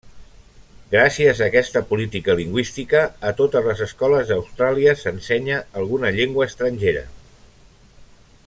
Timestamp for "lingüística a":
2.39-3.33